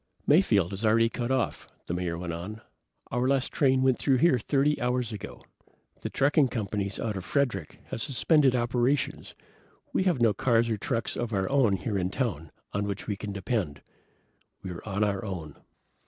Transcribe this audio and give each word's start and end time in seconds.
"Mayfield 0.25 0.73
is 0.73 0.83
already 0.83 1.09
cut 1.09 1.29
off," 1.29 1.67
the 1.85 1.93
Mayor 1.93 2.17
went 2.17 2.33
on. 2.33 2.61
"Our 3.11 3.27
last 3.27 3.51
train 3.51 3.83
went 3.83 3.99
through 3.99 4.17
here 4.17 4.39
30 4.39 4.81
hours 4.81 5.11
ago. 5.11 5.45
The 6.01 6.09
trucking 6.09 6.47
companies 6.47 6.99
out 6.99 7.15
of 7.15 7.23
Frederick 7.23 7.77
have 7.89 8.01
suspended 8.01 8.55
operations. 8.55 9.35
We 9.93 10.05
have 10.05 10.19
no 10.19 10.33
cars 10.33 10.69
or 10.71 10.77
trucks 10.77 11.15
of 11.15 11.33
our 11.33 11.47
own 11.51 11.73
here 11.75 11.99
in 11.99 12.09
town, 12.09 12.51
on 12.73 12.85
which 12.87 13.05
we 13.05 13.15
can 13.15 13.31
depend. 13.31 13.83
We're 14.63 14.81
on 14.87 15.03
our 15.03 15.23
own. 15.23 15.57